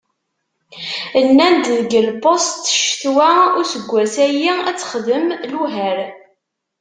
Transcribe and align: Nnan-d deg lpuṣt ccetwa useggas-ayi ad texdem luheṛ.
Nnan-d 1.27 1.65
deg 1.79 1.91
lpuṣt 2.09 2.61
ccetwa 2.75 3.29
useggas-ayi 3.61 4.49
ad 4.69 4.75
texdem 4.77 5.25
luheṛ. 5.51 5.97